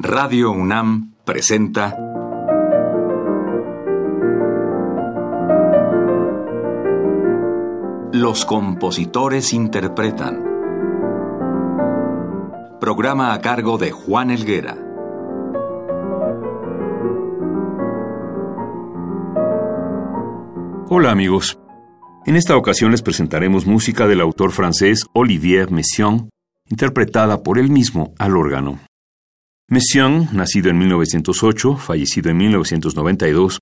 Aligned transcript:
Radio 0.00 0.52
UNAM 0.52 1.14
presenta 1.24 1.98
Los 8.12 8.44
compositores 8.44 9.52
interpretan. 9.52 10.44
Programa 12.80 13.34
a 13.34 13.40
cargo 13.40 13.76
de 13.76 13.90
Juan 13.90 14.30
Elguera. 14.30 14.78
Hola 20.90 21.10
amigos. 21.10 21.58
En 22.24 22.36
esta 22.36 22.56
ocasión 22.56 22.92
les 22.92 23.02
presentaremos 23.02 23.66
música 23.66 24.06
del 24.06 24.20
autor 24.20 24.52
francés 24.52 25.06
Olivier 25.12 25.72
Messiaen, 25.72 26.30
interpretada 26.70 27.42
por 27.42 27.58
él 27.58 27.68
mismo 27.68 28.14
al 28.20 28.36
órgano. 28.36 28.78
Messiaen, 29.70 30.30
nacido 30.32 30.70
en 30.70 30.78
1908, 30.78 31.76
fallecido 31.76 32.30
en 32.30 32.38
1992, 32.38 33.58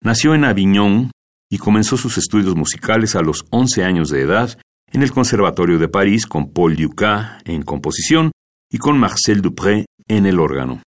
nació 0.00 0.32
en 0.32 0.44
Avignon 0.44 1.10
y 1.50 1.58
comenzó 1.58 1.96
sus 1.96 2.18
estudios 2.18 2.54
musicales 2.54 3.16
a 3.16 3.20
los 3.20 3.44
11 3.50 3.82
años 3.82 4.10
de 4.10 4.20
edad 4.20 4.56
en 4.92 5.02
el 5.02 5.10
Conservatorio 5.10 5.80
de 5.80 5.88
París 5.88 6.26
con 6.26 6.52
Paul 6.52 6.76
Dukas 6.76 7.42
en 7.46 7.62
composición 7.62 8.30
y 8.70 8.78
con 8.78 8.96
Marcel 8.96 9.42
Dupré 9.42 9.86
en 10.06 10.26
el 10.26 10.38
órgano. 10.38 10.82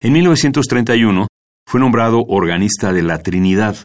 En 0.00 0.12
1931 0.12 1.26
fue 1.66 1.80
nombrado 1.80 2.24
organista 2.28 2.92
de 2.92 3.02
la 3.02 3.18
Trinidad 3.18 3.76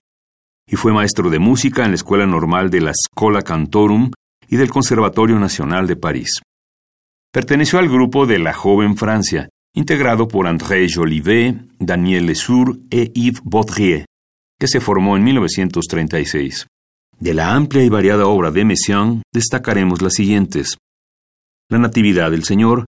y 0.68 0.76
fue 0.76 0.94
maestro 0.94 1.32
de 1.32 1.40
música 1.40 1.84
en 1.84 1.92
la 1.92 1.96
Escuela 1.96 2.28
Normal 2.28 2.70
de 2.70 2.82
la 2.82 2.94
Scola 2.94 3.42
Cantorum 3.42 4.12
y 4.48 4.58
del 4.58 4.70
Conservatorio 4.70 5.40
Nacional 5.40 5.88
de 5.88 5.96
París. 5.96 6.42
Perteneció 7.36 7.80
al 7.80 7.90
grupo 7.90 8.26
de 8.26 8.40
la 8.40 8.54
Joven 8.54 8.96
Francia, 8.96 9.50
integrado 9.74 10.26
por 10.26 10.48
André 10.48 10.88
Jolivet, 10.90 11.58
Daniel 11.78 12.28
Lesour 12.28 12.80
e 12.90 13.12
Yves 13.14 13.42
Baudrier, 13.44 14.06
que 14.58 14.70
se 14.70 14.80
formó 14.80 15.18
en 15.18 15.26
1936. 15.26 16.66
De 17.20 17.34
la 17.34 17.54
amplia 17.54 17.84
y 17.84 17.90
variada 17.90 18.28
obra 18.28 18.52
de 18.52 18.64
Messiaen 18.64 19.22
destacaremos 19.34 20.02
las 20.02 20.14
siguientes: 20.14 20.78
La 21.70 21.78
Natividad 21.78 22.32
del 22.32 22.46
Señor, 22.46 22.86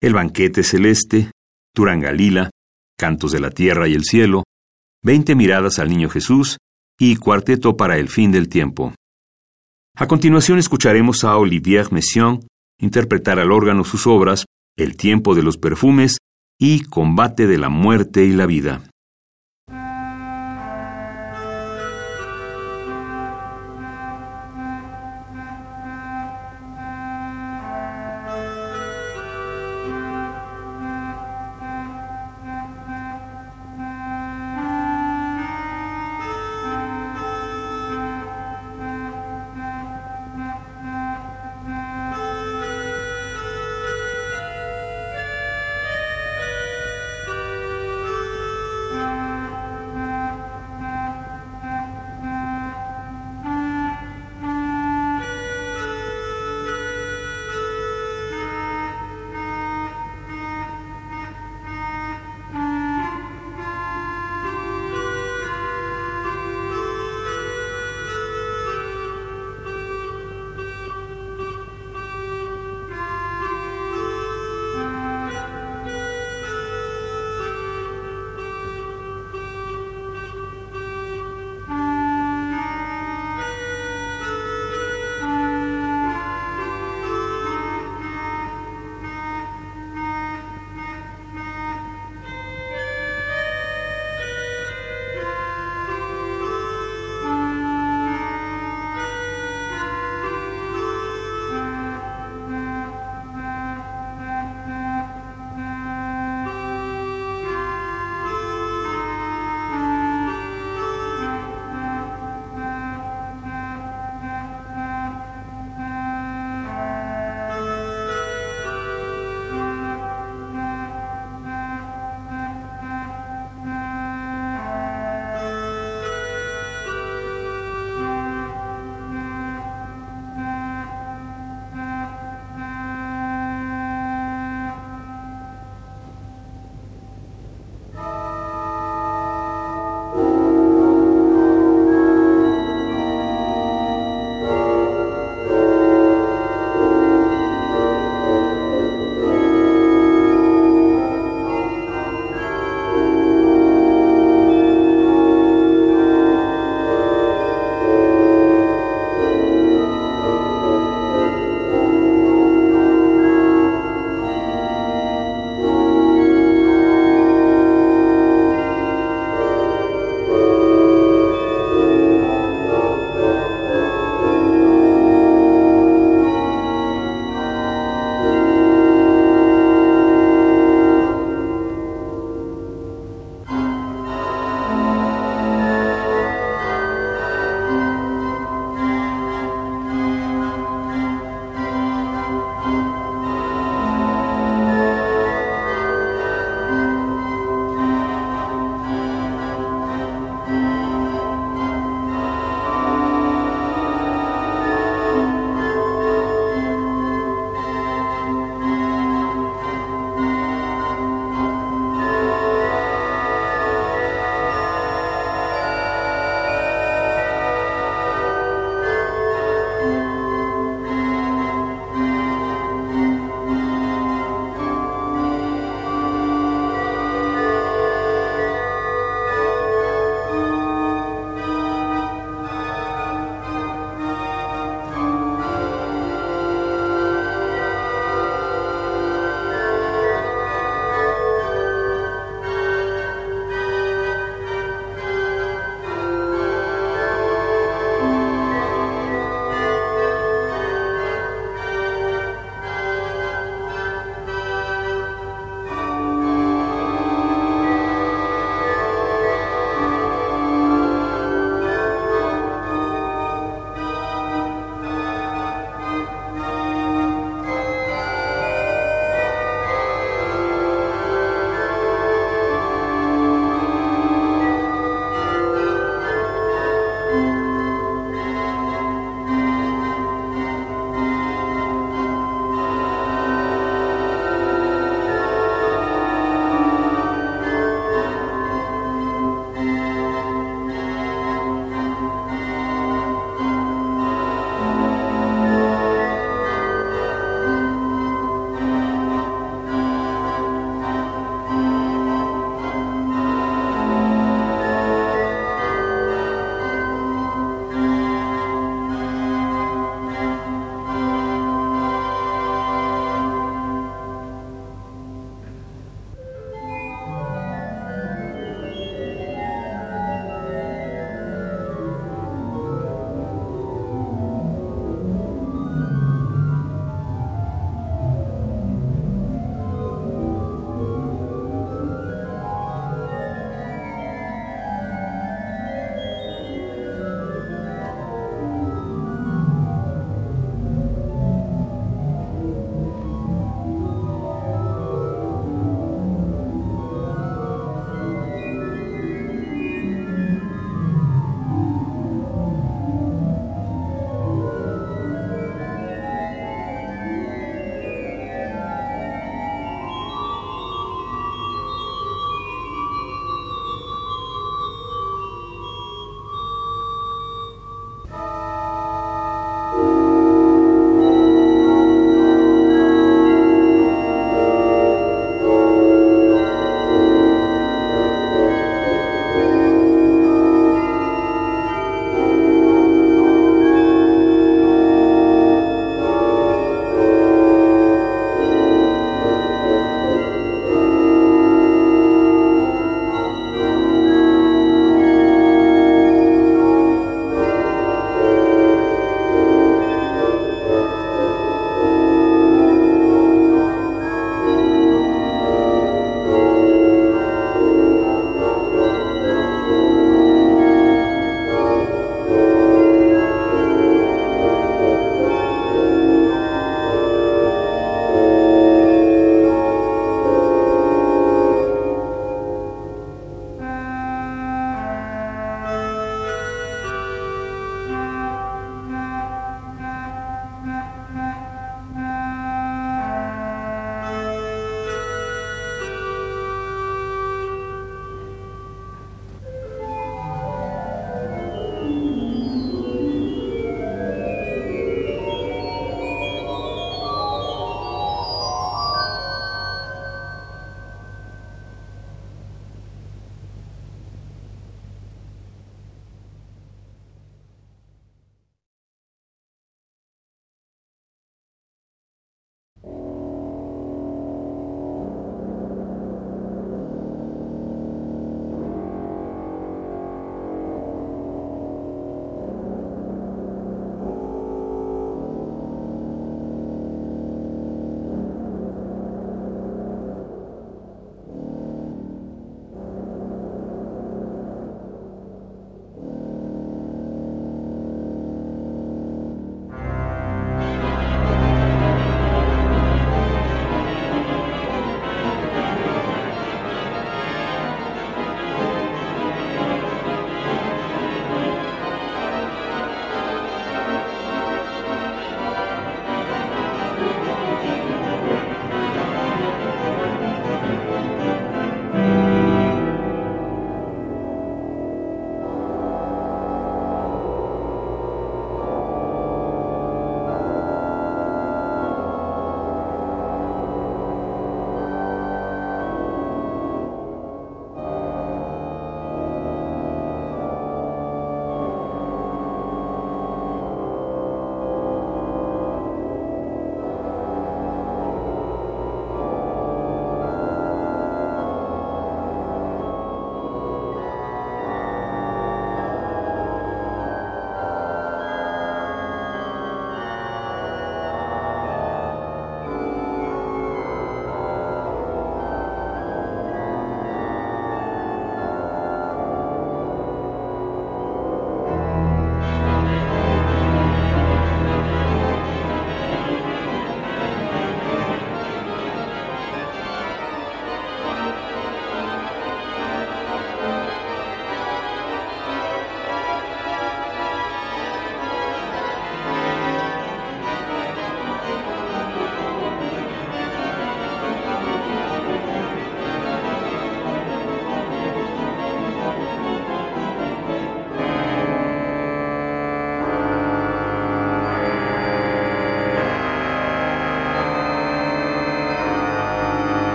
El 0.00 0.14
Banquete 0.14 0.62
Celeste, 0.62 1.30
Turangalila, 1.74 2.48
Cantos 2.98 3.32
de 3.32 3.40
la 3.40 3.50
Tierra 3.50 3.88
y 3.88 3.92
el 3.92 4.04
Cielo, 4.04 4.44
Veinte 5.04 5.34
Miradas 5.34 5.78
al 5.78 5.90
Niño 5.90 6.08
Jesús 6.08 6.56
y 6.98 7.16
Cuarteto 7.16 7.76
para 7.76 7.98
el 7.98 8.08
Fin 8.08 8.32
del 8.32 8.48
Tiempo. 8.48 8.94
A 9.94 10.06
continuación 10.06 10.58
escucharemos 10.58 11.24
a 11.24 11.36
Olivier 11.36 11.92
Messiaen 11.92 12.40
interpretar 12.78 13.38
al 13.38 13.52
órgano 13.52 13.84
sus 13.84 14.06
obras 14.06 14.46
El 14.76 14.96
tiempo 14.96 15.34
de 15.34 15.42
los 15.42 15.58
perfumes 15.58 16.18
y 16.58 16.84
Combate 16.84 17.46
de 17.46 17.58
la 17.58 17.68
muerte 17.68 18.24
y 18.24 18.32
la 18.32 18.46
vida. 18.46 18.91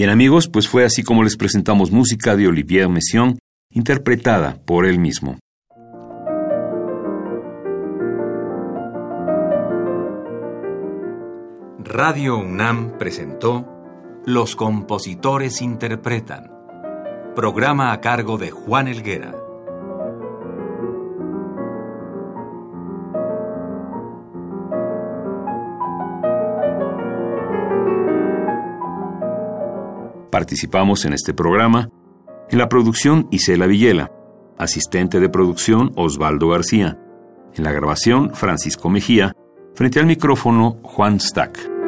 Bien 0.00 0.08
amigos, 0.08 0.48
pues 0.48 0.66
fue 0.66 0.86
así 0.86 1.02
como 1.02 1.22
les 1.24 1.36
presentamos 1.36 1.90
música 1.90 2.34
de 2.34 2.48
Olivier 2.48 2.88
Messiaen, 2.88 3.38
interpretada 3.70 4.56
por 4.64 4.86
él 4.86 4.98
mismo. 4.98 5.38
Radio 11.80 12.38
UNAM 12.38 12.96
presentó 12.96 13.68
Los 14.24 14.56
compositores 14.56 15.60
interpretan, 15.60 16.50
programa 17.36 17.92
a 17.92 18.00
cargo 18.00 18.38
de 18.38 18.50
Juan 18.50 18.88
Elguera. 18.88 19.39
Participamos 30.30 31.04
en 31.04 31.12
este 31.12 31.34
programa 31.34 31.90
en 32.50 32.58
la 32.58 32.68
producción 32.68 33.28
Isela 33.30 33.66
Villela, 33.66 34.12
asistente 34.58 35.20
de 35.20 35.28
producción 35.28 35.92
Osvaldo 35.96 36.48
García, 36.48 36.98
en 37.54 37.64
la 37.64 37.72
grabación 37.72 38.34
Francisco 38.34 38.90
Mejía, 38.90 39.32
frente 39.74 40.00
al 40.00 40.06
micrófono 40.06 40.78
Juan 40.82 41.20
Stack. 41.20 41.79